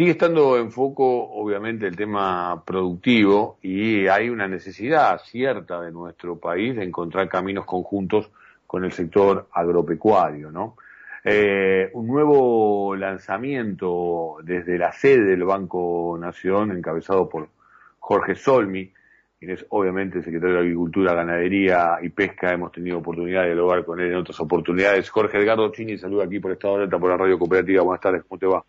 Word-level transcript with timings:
Sigue 0.00 0.12
estando 0.12 0.56
en 0.56 0.70
foco, 0.70 1.04
obviamente, 1.30 1.86
el 1.86 1.94
tema 1.94 2.62
productivo 2.64 3.58
y 3.60 4.06
hay 4.06 4.30
una 4.30 4.48
necesidad 4.48 5.20
cierta 5.22 5.78
de 5.82 5.92
nuestro 5.92 6.38
país 6.38 6.74
de 6.74 6.84
encontrar 6.84 7.28
caminos 7.28 7.66
conjuntos 7.66 8.30
con 8.66 8.82
el 8.86 8.92
sector 8.92 9.48
agropecuario, 9.52 10.50
¿no? 10.50 10.76
Eh, 11.22 11.90
un 11.92 12.06
nuevo 12.06 12.96
lanzamiento 12.96 14.38
desde 14.42 14.78
la 14.78 14.90
sede 14.90 15.22
del 15.22 15.44
Banco 15.44 16.16
Nación, 16.18 16.72
encabezado 16.72 17.28
por 17.28 17.50
Jorge 17.98 18.36
Solmi, 18.36 18.90
quien 19.38 19.50
es 19.50 19.66
obviamente 19.68 20.22
secretario 20.22 20.54
de 20.54 20.60
Agricultura, 20.62 21.12
Ganadería 21.12 21.98
y 22.00 22.08
Pesca. 22.08 22.54
Hemos 22.54 22.72
tenido 22.72 22.96
oportunidad 22.96 23.42
de 23.42 23.48
dialogar 23.48 23.84
con 23.84 24.00
él 24.00 24.12
en 24.12 24.16
otras 24.16 24.40
oportunidades. 24.40 25.10
Jorge 25.10 25.36
Edgardo 25.36 25.70
Chini, 25.72 25.98
saluda 25.98 26.24
aquí 26.24 26.40
por 26.40 26.52
Estado 26.52 26.78
de 26.78 26.84
Alta, 26.84 26.98
por 26.98 27.10
la 27.10 27.18
Radio 27.18 27.38
Cooperativa. 27.38 27.82
Buenas 27.82 28.00
tardes, 28.00 28.24
¿cómo 28.26 28.38
te 28.38 28.46
va? 28.46 28.64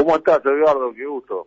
¿Cómo 0.00 0.16
estás, 0.16 0.40
Edgardo? 0.46 0.94
Qué 0.94 1.04
gusto. 1.04 1.46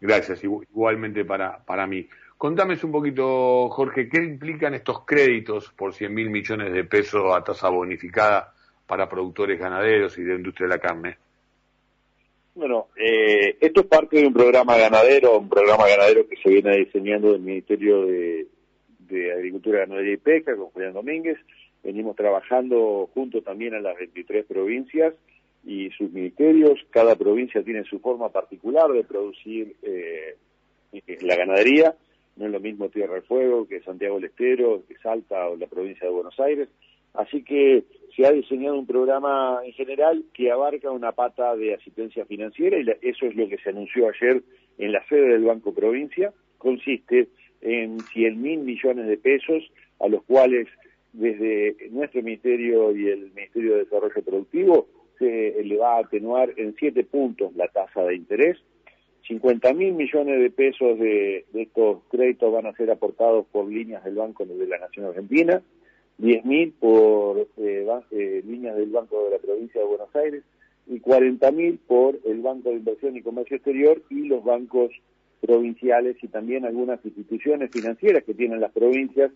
Gracias, 0.00 0.42
igualmente 0.42 1.26
para, 1.26 1.62
para 1.66 1.86
mí. 1.86 2.08
Contame 2.38 2.78
un 2.82 2.90
poquito, 2.90 3.68
Jorge, 3.68 4.08
¿qué 4.08 4.24
implican 4.24 4.72
estos 4.72 5.04
créditos 5.04 5.70
por 5.76 5.92
100 5.92 6.14
mil 6.14 6.30
millones 6.30 6.72
de 6.72 6.84
pesos 6.84 7.24
a 7.36 7.44
tasa 7.44 7.68
bonificada 7.68 8.54
para 8.86 9.06
productores 9.06 9.60
ganaderos 9.60 10.16
y 10.16 10.22
de 10.22 10.36
industria 10.36 10.66
de 10.66 10.74
la 10.74 10.80
carne? 10.80 11.18
Bueno, 12.54 12.86
eh, 12.96 13.58
esto 13.60 13.82
es 13.82 13.86
parte 13.86 14.18
de 14.18 14.26
un 14.26 14.32
programa 14.32 14.78
ganadero, 14.78 15.38
un 15.38 15.50
programa 15.50 15.86
ganadero 15.86 16.26
que 16.26 16.36
se 16.36 16.48
viene 16.48 16.74
diseñando 16.74 17.32
del 17.32 17.42
Ministerio 17.42 18.06
de, 18.06 18.48
Agricultura, 19.34 19.80
Ganadería 19.80 20.14
y 20.14 20.16
Pesca 20.16 20.56
con 20.56 20.70
Julián 20.70 20.94
Domínguez. 20.94 21.36
Venimos 21.84 22.16
trabajando 22.16 23.10
junto 23.12 23.42
también 23.42 23.74
a 23.74 23.80
las 23.80 23.98
23 23.98 24.46
provincias 24.46 25.12
y 25.68 25.90
sus 25.90 26.10
ministerios. 26.10 26.80
Cada 26.90 27.14
provincia 27.14 27.62
tiene 27.62 27.84
su 27.84 28.00
forma 28.00 28.30
particular 28.30 28.90
de 28.90 29.04
producir 29.04 29.76
eh, 29.82 30.36
la 31.20 31.36
ganadería 31.36 31.94
no 32.38 32.46
es 32.46 32.52
lo 32.52 32.60
mismo 32.60 32.88
Tierra 32.88 33.14
del 33.14 33.24
Fuego 33.24 33.66
que 33.66 33.80
Santiago 33.80 34.16
del 34.16 34.26
Estero, 34.26 34.82
que 34.86 34.96
Salta 34.98 35.48
o 35.48 35.56
la 35.56 35.66
provincia 35.66 36.06
de 36.06 36.14
Buenos 36.14 36.38
Aires. 36.38 36.68
Así 37.14 37.42
que 37.42 37.84
se 38.14 38.26
ha 38.26 38.30
diseñado 38.30 38.78
un 38.78 38.86
programa 38.86 39.60
en 39.64 39.72
general 39.72 40.24
que 40.32 40.52
abarca 40.52 40.90
una 40.90 41.12
pata 41.12 41.56
de 41.56 41.74
asistencia 41.74 42.24
financiera 42.26 42.78
y 42.78 43.08
eso 43.08 43.26
es 43.26 43.34
lo 43.34 43.48
que 43.48 43.58
se 43.58 43.70
anunció 43.70 44.08
ayer 44.08 44.42
en 44.78 44.92
la 44.92 45.04
sede 45.08 45.28
del 45.30 45.44
Banco 45.44 45.74
Provincia. 45.74 46.32
Consiste 46.58 47.28
en 47.60 47.98
100 47.98 48.40
mil 48.40 48.60
millones 48.60 49.08
de 49.08 49.16
pesos 49.16 49.64
a 49.98 50.06
los 50.06 50.22
cuales 50.22 50.68
desde 51.12 51.88
nuestro 51.90 52.22
ministerio 52.22 52.94
y 52.96 53.08
el 53.08 53.32
Ministerio 53.32 53.72
de 53.72 53.84
Desarrollo 53.84 54.22
Productivo 54.22 54.86
se 55.18 55.62
le 55.64 55.76
va 55.76 55.96
a 55.96 56.00
atenuar 56.00 56.52
en 56.56 56.74
siete 56.76 57.04
puntos 57.04 57.54
la 57.56 57.68
tasa 57.68 58.02
de 58.04 58.16
interés. 58.16 58.58
50 59.26 59.74
mil 59.74 59.92
millones 59.92 60.40
de 60.40 60.50
pesos 60.50 60.98
de, 60.98 61.44
estos 61.52 61.98
créditos 62.10 62.52
van 62.52 62.66
a 62.66 62.72
ser 62.72 62.90
aportados 62.90 63.46
por 63.52 63.70
líneas 63.70 64.02
del 64.04 64.14
Banco 64.14 64.44
de 64.46 64.66
la 64.66 64.78
Nación 64.78 65.06
Argentina, 65.06 65.62
10 66.16 66.44
mil 66.44 66.72
por 66.72 67.46
eh, 67.58 67.86
eh, 68.10 68.42
líneas 68.46 68.76
del 68.76 68.90
Banco 68.90 69.24
de 69.24 69.30
la 69.30 69.38
Provincia 69.38 69.80
de 69.80 69.86
Buenos 69.86 70.14
Aires 70.16 70.42
y 70.86 71.00
40 71.00 71.50
mil 71.52 71.78
por 71.86 72.18
el 72.24 72.40
Banco 72.40 72.70
de 72.70 72.76
Inversión 72.76 73.16
y 73.16 73.22
Comercio 73.22 73.56
Exterior 73.56 74.02
y 74.08 74.26
los 74.26 74.42
bancos 74.42 74.90
provinciales 75.40 76.16
y 76.22 76.28
también 76.28 76.64
algunas 76.64 77.04
instituciones 77.04 77.70
financieras 77.70 78.24
que 78.24 78.34
tienen 78.34 78.60
las 78.60 78.72
provincias 78.72 79.30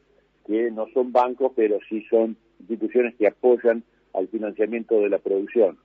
que 0.47 0.71
no 0.71 0.89
son 0.93 1.13
bancos 1.13 1.53
pero 1.55 1.79
sí 1.89 2.05
son 2.11 2.37
instituciones 2.59 3.15
que 3.17 3.29
apoyan 3.29 3.85
al 4.15 4.29
financiamiento 4.29 5.01
de 5.01 5.09
la 5.09 5.19
producción. 5.19 5.79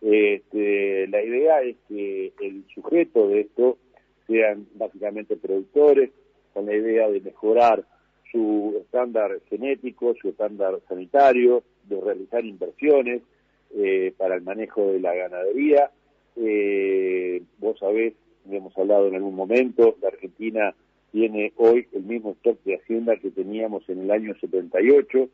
Este, 0.00 1.06
la 1.08 1.22
idea 1.22 1.62
es 1.62 1.76
que 1.88 2.32
el 2.40 2.64
sujeto 2.74 3.28
de 3.28 3.40
esto 3.40 3.78
sean 4.26 4.66
básicamente 4.74 5.36
productores, 5.36 6.10
con 6.52 6.66
la 6.66 6.74
idea 6.74 7.08
de 7.08 7.20
mejorar 7.20 7.84
su 8.30 8.76
estándar 8.80 9.40
genético, 9.48 10.14
su 10.20 10.30
estándar 10.30 10.80
sanitario, 10.88 11.62
de 11.84 12.00
realizar 12.00 12.44
inversiones 12.44 13.22
eh, 13.74 14.12
para 14.16 14.34
el 14.34 14.42
manejo 14.42 14.92
de 14.92 15.00
la 15.00 15.14
ganadería. 15.14 15.90
Eh, 16.36 17.42
vos 17.58 17.78
sabés, 17.78 18.14
hemos 18.50 18.76
hablado 18.76 19.08
en 19.08 19.16
algún 19.16 19.34
momento, 19.34 19.96
la 20.00 20.08
Argentina 20.08 20.74
tiene 21.12 21.52
hoy 21.56 21.86
el 21.92 22.02
mismo 22.02 22.32
stock 22.32 22.62
de 22.64 22.76
hacienda 22.76 23.16
que 23.16 23.30
teníamos 23.30 23.88
en 23.88 24.02
el 24.02 24.10
año 24.10 24.34
78, 24.38 25.28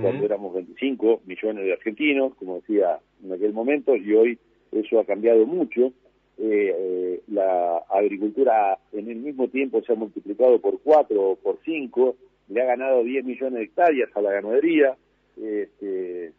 cuando 0.00 0.24
éramos 0.24 0.54
25 0.54 1.22
millones 1.26 1.64
de 1.64 1.72
argentinos, 1.72 2.34
como 2.36 2.56
decía 2.56 2.98
en 3.24 3.32
aquel 3.32 3.52
momento, 3.52 3.96
y 3.96 4.12
hoy 4.14 4.38
eso 4.72 5.00
ha 5.00 5.04
cambiado 5.04 5.46
mucho. 5.46 5.92
Eh, 6.38 6.74
eh, 6.78 7.22
la 7.28 7.78
agricultura 7.88 8.78
en 8.92 9.08
el 9.08 9.16
mismo 9.16 9.48
tiempo 9.48 9.82
se 9.82 9.92
ha 9.92 9.96
multiplicado 9.96 10.60
por 10.60 10.80
4 10.80 11.22
o 11.22 11.36
por 11.36 11.58
5, 11.64 12.16
le 12.48 12.62
ha 12.62 12.66
ganado 12.66 13.02
10 13.02 13.24
millones 13.24 13.54
de 13.54 13.64
hectáreas 13.64 14.10
a 14.14 14.20
la 14.20 14.32
ganadería, 14.32 14.96
este, 15.36 16.32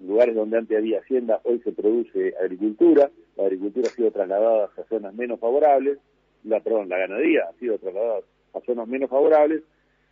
lugares 0.00 0.34
donde 0.34 0.58
antes 0.58 0.78
había 0.78 1.00
hacienda, 1.00 1.40
hoy 1.44 1.60
se 1.64 1.72
produce 1.72 2.34
agricultura, 2.40 3.10
la 3.36 3.44
agricultura 3.44 3.88
ha 3.88 3.94
sido 3.94 4.10
trasladada 4.10 4.70
a 4.76 4.84
zonas 4.84 5.14
menos 5.14 5.40
favorables, 5.40 5.98
la, 6.44 6.60
perdón, 6.60 6.88
la 6.88 6.98
ganadería 6.98 7.44
ha 7.50 7.58
sido 7.58 7.78
trasladada 7.78 8.20
a 8.54 8.60
zonas 8.60 8.88
menos 8.88 9.10
favorables, 9.10 9.62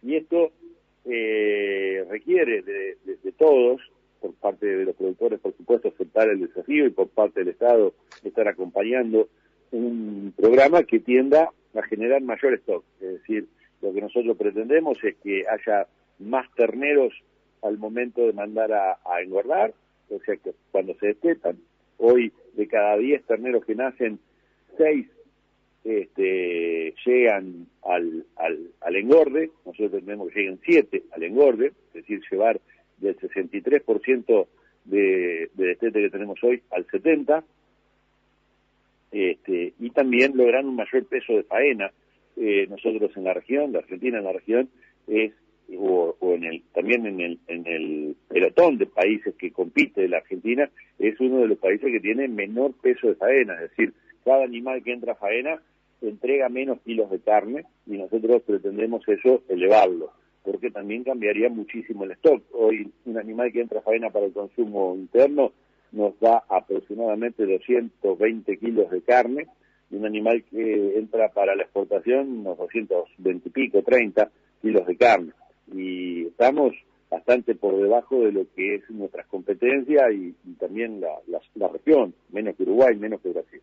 y 0.02 0.16
esto 0.16 0.50
eh, 1.10 2.04
requiere 2.08 2.62
de, 2.62 2.96
todos, 3.36 3.80
por 4.20 4.34
parte 4.34 4.66
de 4.66 4.84
los 4.84 4.96
productores, 4.96 5.40
por 5.40 5.56
supuesto, 5.56 5.88
aceptar 5.88 6.28
el 6.28 6.40
desafío 6.40 6.86
y 6.86 6.90
por 6.90 7.08
parte 7.08 7.40
del 7.40 7.48
Estado 7.48 7.94
estar 8.24 8.48
acompañando 8.48 9.28
un 9.70 10.34
programa 10.36 10.82
que 10.82 10.98
tienda 10.98 11.50
a 11.74 11.82
generar 11.82 12.20
mayor 12.22 12.54
stock. 12.54 12.84
Es 13.00 13.12
decir, 13.12 13.46
lo 13.80 13.92
que 13.92 14.00
nosotros 14.00 14.36
pretendemos 14.36 15.02
es 15.04 15.16
que 15.16 15.44
haya 15.48 15.86
más 16.18 16.46
terneros 16.56 17.14
al 17.62 17.78
momento 17.78 18.26
de 18.26 18.32
mandar 18.32 18.72
a, 18.72 18.98
engordar, 19.22 19.72
o 20.10 20.18
sea 20.20 20.36
que 20.36 20.52
cuando 20.70 20.94
se 20.94 21.08
destetan, 21.08 21.58
hoy 21.98 22.32
de 22.54 22.66
cada 22.68 22.96
10 22.96 23.24
terneros 23.24 23.64
que 23.64 23.74
nacen, 23.74 24.18
6 24.76 25.06
este, 25.84 26.94
llegan 27.04 27.66
al, 27.82 28.26
al, 28.36 28.96
engorde, 28.96 29.50
nosotros 29.68 30.04
tenemos 30.04 30.28
que 30.30 30.40
lleguen 30.40 30.60
7 30.64 31.04
al 31.12 31.22
engorde, 31.22 31.66
es 31.68 31.92
decir, 31.92 32.20
llevar 32.30 32.60
del 32.98 33.16
63% 33.16 34.46
de, 34.84 35.50
de 35.54 35.66
destete 35.66 36.00
que 36.00 36.10
tenemos 36.10 36.42
hoy 36.42 36.62
al 36.70 36.86
70%, 36.86 37.44
este, 39.10 39.72
y 39.78 39.90
también 39.90 40.36
lograr 40.36 40.64
un 40.64 40.76
mayor 40.76 41.04
peso 41.06 41.32
de 41.32 41.42
faena. 41.44 41.90
Eh, 42.36 42.66
nosotros 42.68 43.10
en 43.16 43.24
la 43.24 43.34
región, 43.34 43.72
la 43.72 43.80
Argentina 43.80 44.18
en 44.18 44.24
la 44.24 44.32
región, 44.32 44.68
es 45.06 45.32
o, 45.76 46.16
en 46.20 46.44
el, 46.44 46.62
también 46.72 47.04
en 47.06 47.20
el, 47.20 47.38
en 47.46 47.66
el 47.66 48.16
pelotón 48.28 48.78
de 48.78 48.86
países 48.86 49.34
que 49.34 49.50
compite 49.50 50.08
la 50.08 50.18
Argentina, 50.18 50.70
es 50.98 51.18
uno 51.20 51.40
de 51.40 51.48
los 51.48 51.58
países 51.58 51.90
que 51.92 52.00
tiene 52.00 52.28
menor 52.28 52.72
peso 52.80 53.08
de 53.08 53.16
faena, 53.16 53.54
es 53.54 53.70
decir, 53.70 53.92
cada 54.24 54.44
animal 54.44 54.82
que 54.82 54.92
entra 54.92 55.12
a 55.12 55.16
faena 55.16 55.60
entrega 56.02 56.48
menos 56.48 56.80
kilos 56.82 57.10
de 57.10 57.20
carne 57.20 57.64
y 57.86 57.98
nosotros 57.98 58.42
pretendemos 58.42 59.06
eso 59.08 59.42
elevarlo, 59.48 60.12
porque 60.44 60.70
también 60.70 61.04
cambiaría 61.04 61.48
muchísimo 61.48 62.04
el 62.04 62.12
stock. 62.12 62.42
Hoy 62.52 62.90
un 63.04 63.18
animal 63.18 63.52
que 63.52 63.60
entra 63.60 63.80
a 63.80 63.82
faena 63.82 64.10
para 64.10 64.26
el 64.26 64.32
consumo 64.32 64.94
interno 64.96 65.52
nos 65.92 66.18
da 66.20 66.44
aproximadamente 66.48 67.46
220 67.46 68.56
kilos 68.58 68.90
de 68.90 69.00
carne 69.02 69.46
y 69.90 69.96
un 69.96 70.04
animal 70.04 70.44
que 70.50 70.98
entra 70.98 71.30
para 71.30 71.56
la 71.56 71.62
exportación 71.62 72.40
unos 72.40 72.58
220 72.58 73.48
y 73.48 73.52
pico, 73.52 73.82
30 73.82 74.30
kilos 74.60 74.86
de 74.86 74.96
carne. 74.96 75.32
Y 75.74 76.26
estamos 76.26 76.74
bastante 77.10 77.54
por 77.54 77.80
debajo 77.80 78.20
de 78.20 78.32
lo 78.32 78.44
que 78.54 78.76
es 78.76 78.90
nuestras 78.90 79.26
competencias 79.28 80.12
y, 80.12 80.34
también 80.58 81.00
la, 81.00 81.14
la 81.54 81.68
región, 81.68 82.12
menos 82.30 82.54
que 82.54 82.64
Uruguay, 82.64 82.96
menos 82.96 83.22
que 83.22 83.30
Brasil 83.30 83.62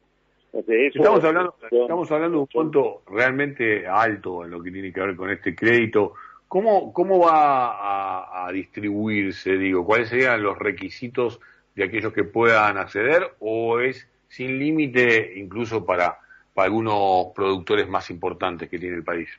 estamos 0.60 1.24
hablando, 1.24 1.56
estamos 1.70 2.12
hablando 2.12 2.38
de 2.38 2.42
un 2.42 2.48
punto 2.48 3.04
realmente 3.08 3.88
alto 3.88 4.46
en 4.46 4.52
lo 4.52 4.62
que 4.62 4.72
tiene 4.72 4.92
que 4.92 5.02
ver 5.02 5.16
con 5.16 5.30
este 5.30 5.56
crédito. 5.56 6.14
¿Cómo, 6.48 6.94
cómo 6.94 7.20
va 7.20 8.46
a, 8.46 8.52
distribuirse, 8.52 9.58
digo? 9.58 9.86
¿Cuáles 9.86 10.10
serían 10.10 10.42
los 10.42 10.58
requisitos 10.58 11.40
de 11.76 11.84
aquellos 11.84 12.14
que 12.14 12.24
puedan 12.24 12.78
acceder 12.78 13.24
o 13.40 13.80
es 13.80 14.08
sin 14.28 14.60
límite 14.60 15.34
incluso 15.36 15.86
para, 15.86 16.20
para 16.54 16.68
algunos 16.68 17.34
productores 17.36 17.88
más 17.90 18.10
importantes 18.10 18.70
que 18.70 18.80
tiene 18.80 18.96
el 18.96 19.04
país? 19.04 19.30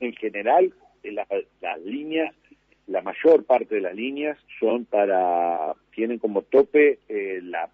En 0.00 0.12
general, 0.14 0.72
las 1.60 1.80
líneas, 1.84 2.34
la 2.86 3.02
mayor 3.02 3.44
parte 3.44 3.76
de 3.76 3.82
las 3.82 3.94
líneas 3.94 4.38
son 4.58 4.86
para, 4.86 5.74
tienen 5.94 6.18
como 6.18 6.42
tope 6.42 6.98
eh, 7.08 7.40
la 7.42 7.68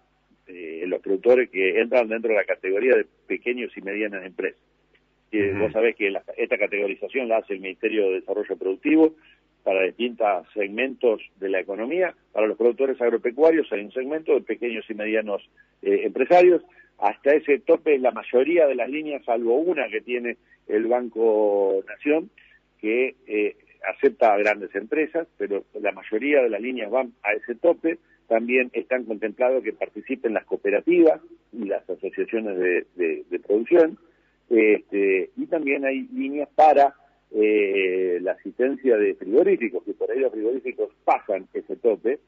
eh, 0.47 0.83
los 0.87 1.01
productores 1.01 1.49
que 1.49 1.79
entran 1.79 2.07
dentro 2.07 2.29
de 2.29 2.37
la 2.37 2.43
categoría 2.43 2.95
de 2.95 3.05
pequeños 3.27 3.71
y 3.75 3.81
medianas 3.81 4.25
empresas. 4.25 4.61
Y 5.31 5.49
Vos 5.51 5.71
sabés 5.71 5.95
que 5.95 6.13
esta 6.37 6.57
categorización 6.57 7.29
la 7.29 7.37
hace 7.37 7.53
el 7.53 7.61
Ministerio 7.61 8.09
de 8.09 8.19
Desarrollo 8.19 8.57
Productivo 8.57 9.15
para 9.63 9.83
distintos 9.83 10.47
segmentos 10.53 11.21
de 11.39 11.49
la 11.49 11.59
economía. 11.59 12.13
Para 12.33 12.47
los 12.47 12.57
productores 12.57 12.99
agropecuarios 13.01 13.71
hay 13.71 13.81
un 13.81 13.93
segmento 13.93 14.33
de 14.33 14.41
pequeños 14.41 14.85
y 14.89 14.93
medianos 14.93 15.47
eh, 15.81 16.01
empresarios. 16.03 16.61
hasta 16.97 17.33
ese 17.33 17.59
tope 17.59 17.97
la 17.97 18.11
mayoría 18.11 18.67
de 18.67 18.75
las 18.75 18.89
líneas, 18.89 19.23
salvo 19.25 19.55
una 19.55 19.87
que 19.87 20.01
tiene 20.01 20.37
el 20.67 20.85
Banco 20.85 21.83
Nación, 21.87 22.29
que 22.79 23.15
eh, 23.27 23.55
acepta 23.89 24.33
a 24.33 24.37
grandes 24.37 24.73
empresas, 24.75 25.27
pero 25.37 25.63
la 25.79 25.91
mayoría 25.91 26.41
de 26.41 26.49
las 26.49 26.61
líneas 26.61 26.91
van 26.91 27.13
a 27.23 27.33
ese 27.33 27.55
tope. 27.55 27.97
También 28.31 28.69
están 28.71 29.03
contemplados 29.03 29.61
que 29.61 29.73
participen 29.73 30.33
las 30.33 30.45
cooperativas 30.45 31.19
y 31.51 31.65
las 31.65 31.83
asociaciones 31.89 32.57
de, 32.57 33.41
producción. 33.45 33.97
Este, 34.49 35.31
y 35.35 35.47
también 35.47 35.83
hay 35.83 36.07
líneas 36.13 36.47
para 36.55 36.95
eh, 37.31 38.19
la 38.21 38.31
asistencia 38.31 38.95
de 38.95 39.15
frigoríficos, 39.15 39.83
que 39.83 39.93
por 39.93 40.09
ahí 40.09 40.19
los 40.19 40.31
frigoríficos 40.31 40.93
pasan 41.03 41.49
ese 41.53 41.75
tope, 41.75 42.19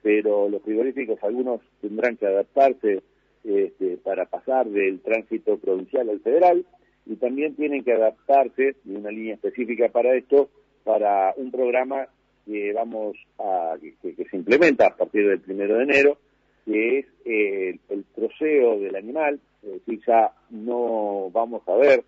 pero 0.00 0.48
los 0.48 0.62
frigoríficos 0.62 1.22
algunos 1.22 1.60
tendrán 1.82 2.16
que 2.16 2.26
adaptarse 2.26 3.02
este, 3.44 3.98
para 3.98 4.24
pasar 4.24 4.66
del 4.66 5.00
tránsito 5.00 5.58
provincial 5.58 6.08
al 6.08 6.20
federal 6.20 6.64
y 7.04 7.16
también 7.16 7.54
tienen 7.54 7.84
que 7.84 7.92
adaptarse 7.92 8.76
de 8.82 8.96
una 8.96 9.10
línea 9.10 9.34
específica 9.34 9.90
para 9.90 10.14
esto 10.14 10.48
para 10.84 11.34
un 11.36 11.50
programa 11.50 12.08
que 12.50 12.72
vamos 12.72 13.16
a 13.38 13.76
que, 13.80 14.14
se 14.24 14.36
implementa 14.36 14.86
a 14.86 14.96
partir 14.96 15.28
del 15.28 15.40
primero 15.40 15.76
de 15.76 15.84
enero 15.84 16.18
que 16.64 16.98
es 16.98 17.06
eh, 17.24 17.78
el 17.88 18.04
troceo 18.14 18.78
del 18.78 18.96
animal 18.96 19.40
es 19.62 20.06
ya 20.06 20.32
no 20.50 21.30
vamos 21.30 21.62
a 21.68 21.76
ver 21.76 22.04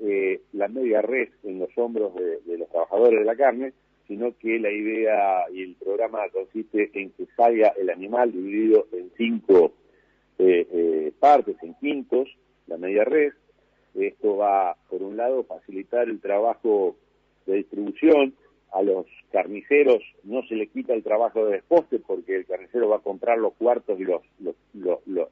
eh, 0.00 0.40
la 0.52 0.68
media 0.68 1.02
red 1.02 1.28
en 1.44 1.58
los 1.58 1.70
hombros 1.76 2.12
de 2.14 2.58
los 2.58 2.68
trabajadores 2.68 3.20
de 3.20 3.24
la 3.24 3.36
carne 3.36 3.72
sino 4.12 4.36
que 4.38 4.58
la 4.58 4.70
idea 4.70 5.44
y 5.52 5.62
el 5.62 5.74
programa 5.76 6.28
consiste 6.30 6.90
en 6.94 7.10
que 7.12 7.26
salga 7.36 7.68
el 7.80 7.90
animal 7.90 8.32
dividido 8.32 8.86
en 8.92 9.10
cinco 9.16 9.72
eh, 10.38 10.66
eh, 10.70 11.12
partes, 11.18 11.56
en 11.62 11.74
quintos, 11.74 12.28
la 12.66 12.76
media 12.76 13.04
red. 13.04 13.32
Esto 13.94 14.36
va, 14.36 14.76
por 14.90 15.02
un 15.02 15.16
lado, 15.16 15.44
facilitar 15.44 16.08
el 16.08 16.20
trabajo 16.20 16.96
de 17.46 17.56
distribución. 17.56 18.34
A 18.72 18.82
los 18.82 19.06
carniceros 19.30 20.02
no 20.24 20.42
se 20.48 20.54
le 20.54 20.68
quita 20.68 20.94
el 20.94 21.02
trabajo 21.02 21.44
de 21.44 21.52
desposte 21.52 21.98
porque 21.98 22.36
el 22.36 22.46
carnicero 22.46 22.88
va 22.88 22.96
a 22.96 23.02
comprar 23.02 23.38
los 23.38 23.54
cuartos 23.54 24.00
y 24.00 24.04
los, 24.04 24.22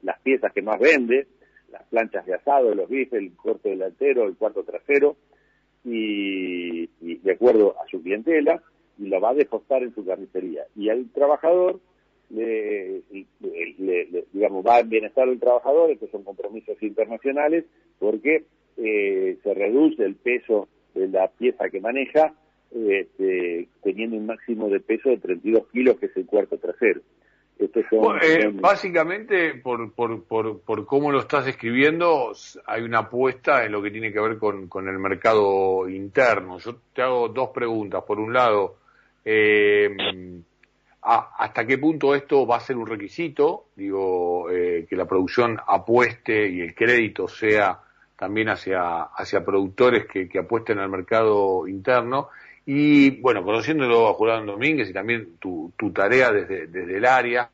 las 0.03 0.19
piezas 0.21 0.53
que 0.53 0.61
más 0.61 0.79
vende, 0.79 1.27
las 1.71 1.83
planchas 1.87 2.25
de 2.25 2.35
asado, 2.35 2.75
los 2.75 2.89
bifes, 2.89 3.19
el 3.19 3.35
corte 3.35 3.69
delantero, 3.69 4.25
el 4.25 4.35
cuarto 4.35 4.63
trasero, 4.63 5.15
y, 5.83 6.87
de 6.99 7.31
acuerdo 7.31 7.75
a 7.81 7.87
su 7.87 8.01
clientela, 8.01 8.61
y 8.99 9.07
lo 9.07 9.19
va 9.19 9.29
a 9.29 9.35
depostar 9.35 9.83
en 9.83 9.95
su 9.95 10.05
carnicería. 10.05 10.65
Y 10.75 10.89
al 10.89 11.09
trabajador 11.11 11.79
le, 12.29 13.01
digamos, 14.31 14.65
va 14.65 14.79
en 14.79 14.89
bienestar 14.89 15.27
del 15.27 15.39
trabajador, 15.39 15.91
estos 15.91 16.11
son 16.11 16.23
compromisos 16.23 16.81
internacionales, 16.81 17.65
porque 17.99 18.45
eh, 18.77 19.37
se 19.43 19.53
reduce 19.53 20.03
el 20.03 20.15
peso 20.15 20.67
de 20.93 21.07
la 21.07 21.27
pieza 21.29 21.69
que 21.69 21.79
maneja, 21.79 22.33
este, 22.73 23.67
teniendo 23.83 24.17
un 24.17 24.25
máximo 24.25 24.69
de 24.69 24.79
peso 24.79 25.09
de 25.09 25.17
32 25.17 25.67
kilos, 25.71 25.97
que 25.99 26.07
es 26.07 26.17
el 26.17 26.25
cuarto 26.25 26.57
trasero. 26.57 27.01
Eh, 28.21 28.49
básicamente, 28.53 29.53
por, 29.55 29.93
por, 29.93 30.23
por, 30.23 30.61
por, 30.61 30.85
cómo 30.85 31.11
lo 31.11 31.19
estás 31.19 31.45
describiendo, 31.45 32.31
hay 32.65 32.81
una 32.81 32.99
apuesta 32.99 33.63
en 33.63 33.71
lo 33.71 33.83
que 33.83 33.91
tiene 33.91 34.11
que 34.11 34.19
ver 34.19 34.39
con, 34.39 34.67
con 34.67 34.87
el 34.87 34.97
mercado 34.97 35.87
interno. 35.87 36.57
Yo 36.57 36.77
te 36.93 37.03
hago 37.03 37.29
dos 37.29 37.49
preguntas. 37.49 38.03
Por 38.03 38.19
un 38.19 38.33
lado, 38.33 38.77
eh, 39.23 39.95
hasta 41.01 41.65
qué 41.67 41.77
punto 41.77 42.15
esto 42.15 42.47
va 42.47 42.57
a 42.57 42.61
ser 42.61 42.77
un 42.77 42.87
requisito, 42.87 43.65
digo, 43.75 44.49
eh, 44.49 44.87
que 44.89 44.95
la 44.95 45.05
producción 45.05 45.59
apueste 45.67 46.49
y 46.49 46.61
el 46.61 46.73
crédito 46.73 47.27
sea 47.27 47.79
también 48.17 48.49
hacia, 48.49 49.03
hacia 49.03 49.45
productores 49.45 50.05
que, 50.07 50.27
que 50.27 50.39
apuesten 50.39 50.79
al 50.79 50.89
mercado 50.89 51.67
interno. 51.67 52.29
Y 52.65 53.21
bueno, 53.21 53.43
conociéndolo 53.43 54.07
a 54.07 54.13
Julián 54.13 54.45
Domínguez 54.45 54.89
y 54.89 54.93
también 54.93 55.37
tu, 55.39 55.73
tarea 55.93 56.31
desde, 56.31 56.67
desde 56.67 56.97
el 56.97 57.05
área, 57.05 57.49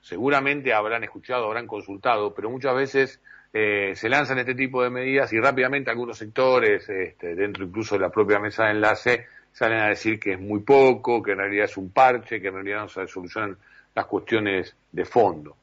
seguramente 0.00 0.72
habrán 0.72 1.02
escuchado, 1.02 1.46
habrán 1.46 1.66
consultado, 1.66 2.34
pero 2.34 2.50
muchas 2.50 2.74
veces 2.74 3.20
eh, 3.52 3.92
se 3.94 4.08
lanzan 4.08 4.38
este 4.38 4.54
tipo 4.54 4.82
de 4.82 4.90
medidas 4.90 5.32
y 5.32 5.40
rápidamente 5.40 5.90
algunos 5.90 6.18
sectores, 6.18 6.88
este, 6.88 7.34
dentro 7.34 7.64
incluso 7.64 7.94
de 7.94 8.02
la 8.02 8.10
propia 8.10 8.38
mesa 8.38 8.64
de 8.64 8.72
enlace, 8.72 9.26
salen 9.52 9.78
a 9.78 9.88
decir 9.88 10.18
que 10.18 10.32
es 10.32 10.40
muy 10.40 10.60
poco, 10.60 11.22
que 11.22 11.32
en 11.32 11.38
realidad 11.38 11.66
es 11.66 11.76
un 11.76 11.90
parche, 11.90 12.40
que 12.40 12.48
en 12.48 12.54
realidad 12.54 12.80
no 12.80 12.88
se 12.88 13.06
solucionan 13.06 13.56
las 13.94 14.06
cuestiones 14.06 14.76
de 14.90 15.04
fondo. 15.04 15.56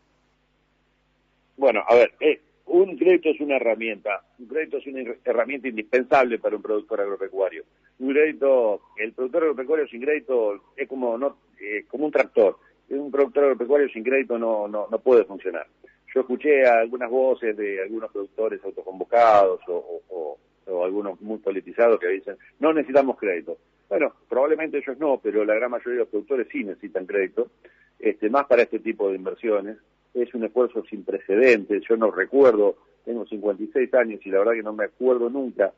Bueno, 1.58 1.84
a 1.88 1.94
ver, 1.94 2.14
eh, 2.20 2.42
un 2.72 2.98
crédito 2.98 3.30
es 3.30 3.40
una 3.42 3.58
herramienta, 3.58 4.24
un 4.40 4.48
crédito 4.48 4.78
es 4.78 4.88
una 4.88 5.02
herramienta 5.26 5.68
indispensable 5.68 6.40
para 6.40 6.56
un 6.56 6.62
productor 6.62 7.02
agropecuario. 7.02 7.64
Un 8.00 8.14
crédito, 8.14 8.82
el 8.98 9.12
productor 9.14 9.44
agropecuario 9.44 9.88
sin 9.88 10.02
crédito 10.02 10.72
es 10.76 10.88
como 10.88 11.18
no, 11.18 11.38
eh, 11.60 11.86
como 11.88 12.06
un 12.06 12.12
tractor. 12.12 12.58
Un 12.90 13.12
productor 13.12 13.44
agropecuario 13.44 13.90
sin 13.90 14.04
crédito 14.04 14.38
no, 14.38 14.68
no, 14.68 14.88
no 14.90 15.00
puede 15.00 15.26
funcionar. 15.26 15.68
Yo 16.14 16.22
escuché 16.22 16.66
algunas 16.66 17.10
voces 17.10 17.56
de 17.56 17.82
algunos 17.82 18.12
productores 18.12 18.64
autoconvocados 18.64 19.62
o, 19.68 20.02
o, 20.10 20.38
o 20.68 20.86
algunos 20.86 21.20
muy 21.22 21.40
politizados 21.40 22.00
que 22.00 22.08
dicen 22.08 22.38
no 22.60 22.74
necesitamos 22.74 23.18
crédito. 23.18 23.58
Bueno, 23.90 24.14
probablemente 24.30 24.78
ellos 24.78 24.98
no, 24.98 25.20
pero 25.22 25.44
la 25.44 25.56
gran 25.56 25.72
mayoría 25.72 25.94
de 25.94 26.00
los 26.00 26.08
productores 26.08 26.48
sí 26.50 26.64
necesitan 26.64 27.06
crédito, 27.06 27.52
este, 28.00 28.30
más 28.30 28.46
para 28.46 28.64
este 28.64 28.80
tipo 28.80 29.10
de 29.10 29.18
inversiones. 29.18 29.78
Es 30.14 30.34
un 30.34 30.44
esfuerzo 30.44 30.84
sin 30.90 31.04
precedentes. 31.04 31.84
Yo 31.88 31.96
no 31.98 32.12
recuerdo, 32.12 32.76
tengo 33.06 33.26
56 33.26 33.94
años 33.94 34.20
y 34.26 34.30
la 34.30 34.40
verdad 34.40 34.54
que 34.54 34.64
no 34.64 34.74
me 34.74 34.86
acuerdo 34.86 35.30
nunca. 35.30 35.74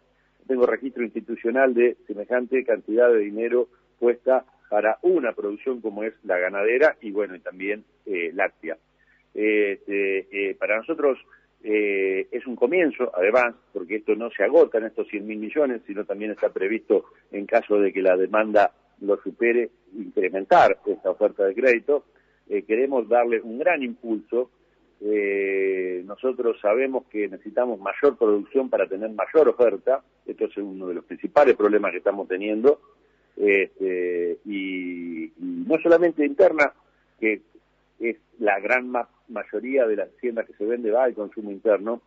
Tengo 0.48 0.66
registro 0.66 1.04
institucional 1.04 1.74
de 1.74 1.98
semejante 2.08 2.64
cantidad 2.66 3.10
de 3.10 3.20
dinero 3.20 3.68
puesta 4.00 4.46
para 4.70 4.98
una 5.04 5.34
producción 5.34 5.82
como 5.82 6.04
es 6.04 6.14
la 6.24 6.38
ganadera 6.38 6.98
y 7.02 7.12
bueno, 7.12 7.36
y 7.36 7.40
también 7.40 7.84
eh, 8.06 8.32
láctea. 8.34 8.78
Este, 9.34 10.28
eh, 10.32 10.56
para 10.56 10.78
nosotros 10.78 11.20
eh, 11.64 12.28
es 12.30 12.46
un 12.46 12.58
comienzo, 12.58 13.12
además, 13.16 13.56
porque 13.72 13.96
esto 13.96 14.16
no 14.16 14.30
se 14.32 14.44
agota 14.44 14.80
en 14.80 14.86
estos 14.86 15.08
100 15.08 15.26
mil 15.26 15.38
millones, 15.38 15.82
sino 15.88 16.04
también 16.04 16.32
está 16.32 16.50
previsto, 16.50 17.06
en 17.32 17.46
caso 17.46 17.80
de 17.80 17.94
que 17.94 18.02
la 18.02 18.18
demanda 18.18 18.72
lo 19.00 19.18
supere, 19.22 19.70
incrementar 19.96 20.78
esta 20.86 21.10
oferta 21.10 21.46
de 21.46 21.56
crédito. 21.56 22.06
Eh, 22.50 22.64
queremos 22.64 23.08
darle 23.08 23.42
un 23.42 23.60
gran 23.60 23.84
impulso. 23.84 24.50
Eh, 25.02 26.02
nosotros 26.06 26.58
sabemos 26.62 27.06
que 27.10 27.28
necesitamos 27.28 27.80
mayor 27.80 28.18
producción 28.18 28.70
para 28.70 28.88
tener 28.88 29.10
mayor 29.12 29.50
oferta. 29.50 30.04
Esto 30.26 30.46
es 30.46 30.58
uno 30.58 30.88
de 30.88 30.96
los 30.96 31.06
principales 31.06 31.56
problemas 31.56 31.92
que 31.92 31.98
estamos 31.98 32.28
teniendo. 32.28 32.80
Este, 33.36 34.38
y, 34.46 35.24
y 35.26 35.32
no 35.40 35.78
solamente 35.82 36.26
interna, 36.26 36.74
que 37.20 37.42
es 38.00 38.18
la 38.40 38.60
gran 38.60 38.92
mayoría 39.28 39.86
de 39.88 39.96
la 39.96 40.04
hacienda 40.04 40.44
que 40.44 40.54
se 40.54 40.66
vende 40.66 40.92
va 40.92 41.06
al 41.06 41.14
consumo 41.14 41.52
interno 41.52 42.02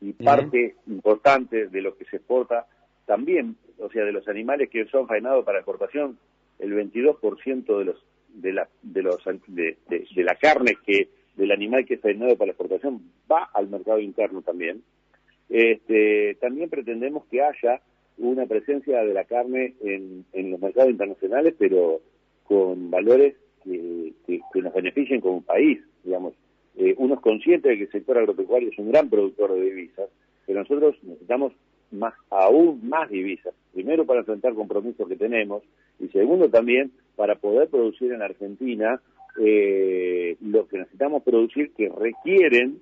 y 0.00 0.12
parte 0.12 0.74
importante 0.88 1.68
de 1.68 1.80
lo 1.80 1.96
que 1.96 2.04
se 2.06 2.16
exporta 2.16 2.66
también, 3.06 3.56
o 3.78 3.88
sea, 3.90 4.04
de 4.04 4.12
los 4.12 4.26
animales 4.28 4.68
que 4.70 4.86
son 4.86 5.06
faenados 5.06 5.44
para 5.44 5.58
exportación, 5.58 6.18
el 6.58 6.72
22% 6.74 7.78
de 7.78 7.84
los 7.84 8.04
de 8.34 8.52
la 8.52 8.68
de 8.82 9.02
los 9.02 9.18
de, 9.46 9.76
la 10.16 10.34
carne 10.36 10.76
que 10.84 11.08
del 11.36 11.52
animal 11.52 11.84
que 11.84 11.94
es 11.94 12.00
faenado 12.00 12.36
para 12.36 12.46
la 12.46 12.52
exportación 12.52 13.02
va 13.30 13.48
al 13.54 13.68
mercado 13.68 14.00
interno 14.00 14.42
también. 14.42 14.82
Este, 15.48 16.36
también 16.40 16.70
pretendemos 16.70 17.24
que 17.26 17.42
haya 17.42 17.80
una 18.18 18.46
presencia 18.46 19.02
de 19.02 19.14
la 19.14 19.24
carne 19.24 19.74
en, 19.82 20.24
en 20.32 20.50
los 20.50 20.60
mercados 20.60 20.90
internacionales, 20.90 21.54
pero 21.58 22.00
con 22.44 22.90
valores 22.90 23.34
que, 23.64 24.12
que, 24.26 24.62
nos 24.62 24.74
beneficien 24.74 25.20
como 25.20 25.42
país, 25.42 25.80
digamos. 26.04 26.34
Eh, 26.76 26.94
uno 26.98 27.14
es 27.14 27.20
consciente 27.20 27.68
de 27.68 27.76
que 27.76 27.84
el 27.84 27.92
sector 27.92 28.18
agropecuario 28.18 28.70
es 28.70 28.78
un 28.78 28.90
gran 28.90 29.08
productor 29.10 29.54
de 29.54 29.62
divisas, 29.62 30.08
pero 30.46 30.60
nosotros 30.60 30.96
necesitamos 31.02 31.52
más, 31.90 32.14
aún 32.30 32.80
más 32.88 33.10
divisas. 33.10 33.54
Primero 33.72 34.06
para 34.06 34.20
enfrentar 34.20 34.54
compromisos 34.54 35.06
que 35.08 35.16
tenemos 35.16 35.62
y 35.98 36.08
segundo 36.08 36.48
también 36.48 36.92
para 37.16 37.36
poder 37.36 37.68
producir 37.68 38.12
en 38.12 38.22
Argentina 38.22 39.00
eh, 39.40 40.36
lo 40.40 40.66
que 40.68 40.78
necesitamos 40.78 41.22
producir 41.22 41.72
que 41.72 41.88
requieren 41.88 42.80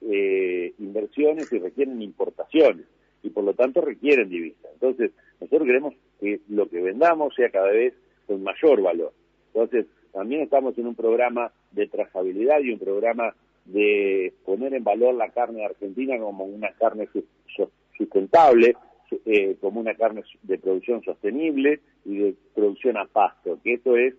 eh, 0.00 0.72
inversiones 0.78 1.52
y 1.52 1.58
requieren 1.58 2.02
importaciones 2.02 2.86
y 3.22 3.30
por 3.30 3.44
lo 3.44 3.54
tanto 3.54 3.80
requieren 3.80 4.28
divisas. 4.28 4.70
Entonces, 4.74 5.12
nosotros 5.40 5.66
queremos 5.66 5.94
que 6.20 6.40
lo 6.48 6.68
que 6.68 6.80
vendamos 6.80 7.34
sea 7.34 7.50
cada 7.50 7.70
vez 7.70 7.94
con 8.26 8.42
mayor 8.42 8.82
valor. 8.82 9.12
Entonces, 9.52 9.86
también 10.12 10.42
estamos 10.42 10.76
en 10.78 10.86
un 10.86 10.94
programa 10.94 11.52
de 11.72 11.86
trazabilidad 11.86 12.60
y 12.60 12.70
un 12.70 12.78
programa 12.78 13.34
de 13.64 14.32
poner 14.44 14.74
en 14.74 14.84
valor 14.84 15.14
la 15.14 15.30
carne 15.30 15.64
argentina 15.64 16.18
como 16.18 16.44
una 16.44 16.70
carne 16.72 17.08
sustentable, 17.96 18.76
eh, 19.26 19.56
como 19.60 19.80
una 19.80 19.94
carne 19.94 20.22
de 20.42 20.58
producción 20.58 21.02
sostenible 21.02 21.80
y 22.04 22.16
de 22.16 22.34
producción 22.54 22.96
a 22.96 23.06
pasto, 23.06 23.58
que 23.62 23.74
esto 23.74 23.96
es 23.96 24.14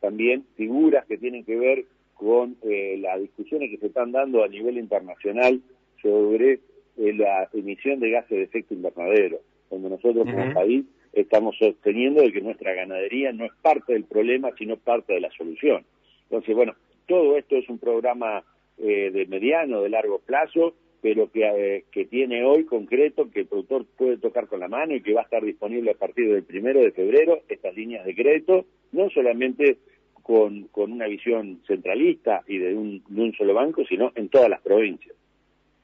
también 0.00 0.44
figuras 0.56 1.06
que 1.06 1.18
tienen 1.18 1.44
que 1.44 1.56
ver 1.56 1.84
con 2.14 2.56
eh, 2.62 2.96
las 3.00 3.20
discusiones 3.20 3.70
que 3.70 3.78
se 3.78 3.86
están 3.86 4.12
dando 4.12 4.44
a 4.44 4.48
nivel 4.48 4.78
internacional 4.78 5.60
sobre 6.00 6.60
eh, 6.96 7.12
la 7.14 7.48
emisión 7.52 8.00
de 8.00 8.10
gases 8.10 8.30
de 8.30 8.42
efecto 8.44 8.74
invernadero, 8.74 9.40
donde 9.70 9.90
nosotros 9.90 10.24
como 10.24 10.54
país 10.54 10.84
estamos 11.12 11.56
sosteniendo 11.58 12.22
de 12.22 12.32
que 12.32 12.40
nuestra 12.40 12.74
ganadería 12.74 13.32
no 13.32 13.44
es 13.44 13.52
parte 13.62 13.92
del 13.92 14.04
problema, 14.04 14.50
sino 14.58 14.76
parte 14.76 15.14
de 15.14 15.20
la 15.20 15.30
solución. 15.30 15.84
Entonces, 16.24 16.54
bueno, 16.54 16.74
todo 17.06 17.36
esto 17.36 17.56
es 17.56 17.68
un 17.68 17.78
programa 17.78 18.44
eh, 18.78 19.10
de 19.12 19.26
mediano, 19.26 19.82
de 19.82 19.88
largo 19.88 20.18
plazo, 20.18 20.74
pero 21.04 21.30
que, 21.30 21.44
eh, 21.44 21.84
que 21.92 22.06
tiene 22.06 22.46
hoy 22.46 22.64
concreto 22.64 23.30
que 23.30 23.40
el 23.40 23.46
productor 23.46 23.84
puede 23.84 24.16
tocar 24.16 24.46
con 24.46 24.58
la 24.58 24.68
mano 24.68 24.94
y 24.94 25.02
que 25.02 25.12
va 25.12 25.20
a 25.20 25.24
estar 25.24 25.44
disponible 25.44 25.90
a 25.90 25.98
partir 25.98 26.32
del 26.32 26.44
primero 26.44 26.80
de 26.80 26.92
febrero 26.92 27.42
estas 27.46 27.74
líneas 27.74 28.06
de 28.06 28.14
crédito, 28.14 28.64
no 28.92 29.10
solamente 29.10 29.76
con, 30.22 30.66
una 30.72 31.06
visión 31.06 31.60
centralista 31.66 32.42
y 32.48 32.56
de 32.56 32.74
un, 32.74 33.04
de 33.06 33.20
un 33.20 33.34
solo 33.34 33.52
banco, 33.52 33.84
sino 33.86 34.12
en 34.14 34.30
todas 34.30 34.48
las 34.48 34.62
provincias. 34.62 35.14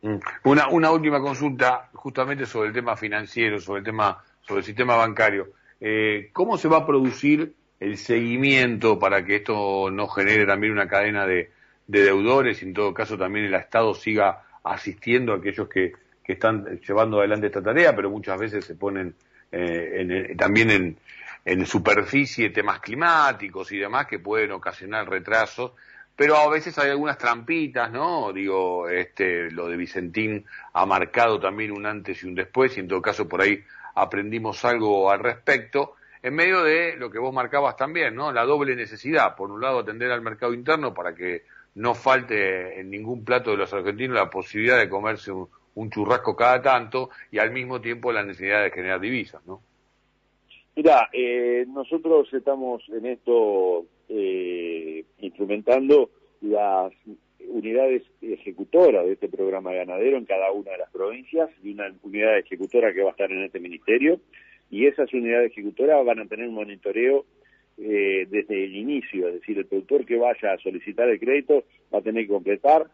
Mm. 0.00 0.16
Una, 0.44 0.68
una 0.70 0.90
última 0.90 1.20
consulta 1.20 1.90
justamente 1.92 2.46
sobre 2.46 2.68
el 2.68 2.74
tema 2.74 2.96
financiero, 2.96 3.60
sobre 3.60 3.80
el 3.80 3.84
tema, 3.84 4.24
sobre 4.40 4.60
el 4.60 4.64
sistema 4.64 4.96
bancario. 4.96 5.48
Eh, 5.82 6.30
¿Cómo 6.32 6.56
se 6.56 6.68
va 6.68 6.78
a 6.78 6.86
producir 6.86 7.52
el 7.78 7.98
seguimiento 7.98 8.98
para 8.98 9.22
que 9.26 9.36
esto 9.36 9.90
no 9.90 10.08
genere 10.08 10.46
también 10.46 10.72
una 10.72 10.88
cadena 10.88 11.26
de, 11.26 11.50
de 11.88 12.04
deudores 12.04 12.62
y 12.62 12.64
en 12.64 12.72
todo 12.72 12.94
caso 12.94 13.18
también 13.18 13.44
el 13.44 13.54
Estado 13.54 13.92
siga 13.92 14.44
asistiendo 14.64 15.32
a 15.32 15.36
aquellos 15.36 15.68
que, 15.68 15.92
que 16.22 16.32
están 16.32 16.80
llevando 16.80 17.18
adelante 17.18 17.46
esta 17.46 17.62
tarea, 17.62 17.94
pero 17.94 18.10
muchas 18.10 18.38
veces 18.38 18.64
se 18.64 18.74
ponen 18.74 19.14
eh, 19.52 20.34
también 20.38 20.70
en, 20.70 20.96
en 21.44 21.66
superficie 21.66 22.50
temas 22.50 22.80
climáticos 22.80 23.72
y 23.72 23.78
demás 23.78 24.06
que 24.06 24.18
pueden 24.18 24.52
ocasionar 24.52 25.08
retrasos, 25.08 25.72
pero 26.14 26.36
a 26.36 26.48
veces 26.50 26.78
hay 26.78 26.90
algunas 26.90 27.16
trampitas, 27.16 27.90
¿no? 27.90 28.32
Digo, 28.32 28.88
este, 28.88 29.50
lo 29.50 29.68
de 29.68 29.76
Vicentín 29.76 30.44
ha 30.74 30.84
marcado 30.84 31.40
también 31.40 31.72
un 31.72 31.86
antes 31.86 32.22
y 32.22 32.26
un 32.26 32.34
después, 32.34 32.76
y 32.76 32.80
en 32.80 32.88
todo 32.88 33.00
caso 33.00 33.26
por 33.26 33.40
ahí 33.40 33.62
aprendimos 33.94 34.64
algo 34.64 35.10
al 35.10 35.20
respecto, 35.20 35.94
en 36.22 36.34
medio 36.34 36.62
de 36.62 36.96
lo 36.96 37.10
que 37.10 37.18
vos 37.18 37.32
marcabas 37.32 37.76
también, 37.76 38.14
¿no? 38.14 38.32
La 38.32 38.44
doble 38.44 38.76
necesidad, 38.76 39.34
por 39.34 39.50
un 39.50 39.62
lado 39.62 39.78
atender 39.78 40.12
al 40.12 40.20
mercado 40.20 40.52
interno 40.52 40.92
para 40.92 41.14
que 41.14 41.44
no 41.74 41.94
falte 41.94 42.80
en 42.80 42.90
ningún 42.90 43.24
plato 43.24 43.50
de 43.52 43.56
los 43.56 43.72
argentinos 43.72 44.16
la 44.16 44.30
posibilidad 44.30 44.78
de 44.78 44.88
comerse 44.88 45.32
un, 45.32 45.48
churrasco 45.90 46.36
cada 46.36 46.60
tanto 46.60 47.08
y 47.30 47.38
al 47.38 47.52
mismo 47.52 47.80
tiempo 47.80 48.12
la 48.12 48.22
necesidad 48.22 48.62
de 48.62 48.70
generar 48.70 49.00
divisas, 49.00 49.44
¿no? 49.46 49.62
Mira, 50.76 51.08
eh, 51.12 51.64
nosotros 51.68 52.32
estamos 52.32 52.82
en 52.90 53.06
esto 53.06 53.86
eh, 54.08 55.04
instrumentando 55.20 56.10
las 56.42 56.92
unidades 57.48 58.02
ejecutoras 58.20 59.06
de 59.06 59.12
este 59.12 59.28
programa 59.28 59.72
ganadero 59.72 60.16
en 60.16 60.26
cada 60.26 60.52
una 60.52 60.72
de 60.72 60.78
las 60.78 60.90
provincias 60.90 61.50
y 61.62 61.72
una 61.72 61.92
unidad 62.02 62.38
ejecutora 62.38 62.92
que 62.92 63.02
va 63.02 63.08
a 63.08 63.12
estar 63.12 63.30
en 63.30 63.44
este 63.44 63.60
ministerio 63.60 64.20
y 64.70 64.86
esas 64.86 65.12
unidades 65.12 65.50
ejecutoras 65.52 66.04
van 66.04 66.20
a 66.20 66.26
tener 66.26 66.48
un 66.48 66.54
monitoreo 66.54 67.24
eh, 67.82 68.26
desde 68.28 68.64
el 68.64 68.76
inicio, 68.76 69.28
es 69.28 69.34
decir, 69.34 69.58
el 69.58 69.66
productor 69.66 70.04
que 70.04 70.18
vaya 70.18 70.52
a 70.52 70.58
solicitar 70.58 71.08
el 71.08 71.18
crédito 71.18 71.64
va 71.92 72.00
a 72.00 72.02
tener 72.02 72.24
que 72.24 72.32
completar, 72.32 72.86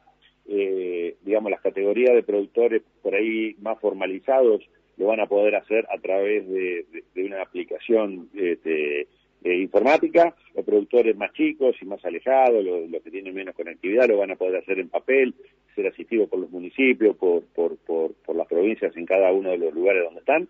eh, 0.49 1.17
digamos, 1.23 1.51
las 1.51 1.61
categorías 1.61 2.15
de 2.15 2.23
productores 2.23 2.83
por 3.03 3.15
ahí 3.15 3.57
más 3.61 3.81
formalizados 3.81 4.63
lo 4.97 5.07
van 5.07 5.21
a 5.21 5.27
poder 5.27 5.57
hacer 5.57 5.87
a 5.91 5.99
través 5.99 6.49
de, 6.49 6.87
una 7.17 7.43
aplicación 7.43 8.29
este, 8.35 9.09
informática, 9.45 10.35
los 10.55 10.65
productores 10.65 11.17
más 11.17 11.33
chicos 11.33 11.77
y 11.81 11.85
más 11.85 12.05
alejados, 12.05 12.65
los, 12.65 13.03
que 13.03 13.11
tienen 13.11 13.35
menos 13.35 13.55
conectividad, 13.55 14.09
lo 14.09 14.19
van 14.19 14.31
a 14.31 14.37
poder 14.37 14.57
hacer 14.57 14.79
en 14.79 14.89
papel, 14.89 15.35
ser 15.75 15.87
asistidos 15.87 16.29
por 16.29 16.39
los 16.39 16.51
municipios, 16.51 17.17
por, 17.17 17.45
por, 17.45 18.37
las 18.37 18.47
provincias 18.47 18.97
en 18.97 19.07
cada 19.07 19.33
uno 19.33 19.51
de 19.51 19.59
los 19.59 19.75
lugares 19.75 20.05
donde 20.05 20.21
están, 20.21 20.49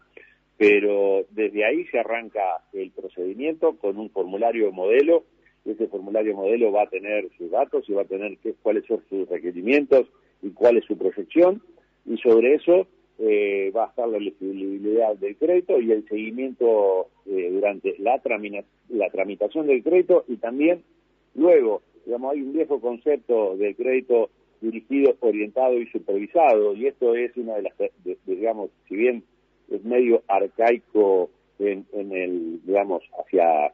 pero 0.58 1.26
desde 1.30 1.64
ahí 1.64 1.84
se 1.86 1.98
arranca 1.98 2.62
el 2.72 2.90
procedimiento 2.90 3.76
con 3.78 3.98
un 3.98 4.10
formulario 4.10 4.72
modelo, 4.72 5.24
ese 5.64 5.88
formulario 5.88 6.36
modelo 6.36 6.72
va 6.72 6.82
a 6.82 6.88
tener 6.88 7.28
sus 7.36 7.50
datos 7.50 7.88
y 7.88 7.92
va 7.92 8.02
a 8.02 8.06
tener 8.06 8.38
qué, 8.38 8.54
cuáles 8.62 8.86
son 8.86 9.02
sus 9.08 9.28
requerimientos 9.28 10.06
y 10.42 10.50
cuál 10.50 10.76
es 10.76 10.84
su 10.84 10.96
proyección, 10.96 11.62
y 12.04 12.16
sobre 12.18 12.54
eso 12.54 12.86
eh, 13.18 13.72
va 13.74 13.86
a 13.86 13.88
estar 13.88 14.08
la 14.08 14.18
elegibilidad 14.18 15.16
del 15.16 15.36
crédito 15.36 15.80
y 15.80 15.90
el 15.90 16.06
seguimiento 16.08 17.08
eh, 17.26 17.50
durante 17.50 17.96
la, 17.98 18.20
la 18.90 19.10
tramitación 19.10 19.66
del 19.66 19.82
crédito 19.82 20.24
y 20.28 20.36
también 20.36 20.82
luego, 21.34 21.82
digamos, 22.04 22.32
hay 22.32 22.42
un 22.42 22.52
viejo 22.52 22.80
concepto 22.80 23.56
del 23.56 23.74
crédito 23.74 24.30
dirigido, 24.60 25.16
orientado 25.20 25.78
y 25.78 25.86
supervisado. 25.88 26.74
Y 26.74 26.86
esto 26.86 27.14
es 27.14 27.36
una 27.36 27.56
de 27.56 27.62
las, 27.62 27.74
digamos, 28.26 28.70
si 28.88 28.96
bien 28.96 29.22
es 29.70 29.84
medio 29.84 30.22
arcaico 30.28 31.30
en, 31.58 31.86
en 31.92 32.12
el, 32.12 32.60
digamos, 32.64 33.02
hacia, 33.18 33.72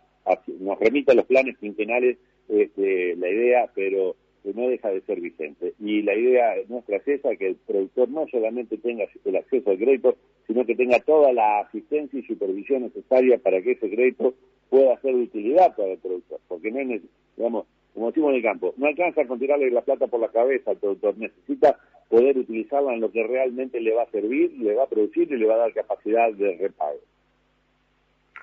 nos 0.60 0.78
remite 0.78 1.12
a 1.12 1.14
los 1.16 1.26
planes 1.26 1.56
quinquenales 1.58 2.18
este, 2.48 3.16
la 3.16 3.28
idea, 3.28 3.70
pero 3.74 4.16
no 4.44 4.68
deja 4.68 4.90
de 4.90 5.00
ser 5.02 5.20
vigente. 5.20 5.74
Y 5.78 6.02
la 6.02 6.14
idea 6.14 6.54
nuestra 6.68 6.96
es 6.96 7.08
esa, 7.08 7.36
que 7.36 7.48
el 7.48 7.56
productor 7.56 8.08
no 8.08 8.26
solamente 8.28 8.76
tenga 8.78 9.04
el 9.24 9.36
acceso 9.36 9.70
al 9.70 9.78
crédito, 9.78 10.16
sino 10.46 10.64
que 10.66 10.74
tenga 10.74 11.00
toda 11.00 11.32
la 11.32 11.60
asistencia 11.60 12.18
y 12.18 12.24
supervisión 12.24 12.82
necesaria 12.82 13.38
para 13.38 13.62
que 13.62 13.72
ese 13.72 13.88
crédito 13.88 14.34
pueda 14.68 15.00
ser 15.00 15.14
de 15.14 15.22
utilidad 15.22 15.76
para 15.76 15.92
el 15.92 15.98
productor. 15.98 16.40
Porque 16.48 16.70
no 16.70 16.80
es, 16.80 17.02
digamos, 17.36 17.66
como 17.94 18.08
decimos 18.08 18.30
en 18.30 18.36
el 18.36 18.42
campo, 18.42 18.74
no 18.76 18.86
alcanza 18.86 19.26
con 19.26 19.38
tirarle 19.38 19.70
la 19.70 19.82
plata 19.82 20.06
por 20.06 20.20
la 20.20 20.28
cabeza 20.28 20.70
al 20.70 20.78
productor, 20.78 21.16
necesita 21.18 21.78
poder 22.08 22.38
utilizarla 22.38 22.94
en 22.94 23.00
lo 23.00 23.10
que 23.10 23.22
realmente 23.26 23.80
le 23.80 23.94
va 23.94 24.02
a 24.02 24.10
servir, 24.10 24.52
le 24.58 24.74
va 24.74 24.84
a 24.84 24.88
producir 24.88 25.30
y 25.30 25.36
le 25.36 25.46
va 25.46 25.54
a 25.54 25.58
dar 25.58 25.72
capacidad 25.72 26.32
de 26.32 26.56
repago. 26.58 27.00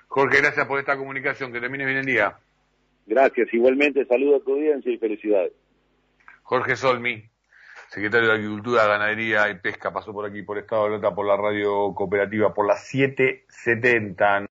Jorge, 0.08 0.42
gracias 0.42 0.68
por 0.68 0.80
esta 0.80 0.98
comunicación, 0.98 1.52
que 1.52 1.60
termine 1.60 1.86
bien 1.86 1.98
el 1.98 2.06
día. 2.06 2.38
Gracias, 3.06 3.54
igualmente 3.54 4.06
saludo 4.06 4.38
a 4.38 4.40
tu 4.40 4.54
audiencia 4.54 4.92
y 4.92 4.98
felicidades. 4.98 5.54
Jorge 6.44 6.76
Solmi, 6.76 7.24
secretario 7.90 8.30
de 8.30 8.36
Agricultura, 8.36 8.88
Ganadería 8.88 9.50
y 9.50 9.60
Pesca, 9.60 9.92
pasó 9.92 10.14
por 10.14 10.26
aquí 10.26 10.42
por 10.42 10.58
Estado 10.58 10.86
de 10.86 10.90
Lota, 10.92 11.14
por 11.14 11.28
la 11.28 11.38
radio 11.38 11.94
cooperativa, 11.94 12.54
por 12.54 12.68
las 12.68 12.88
770. 12.88 14.46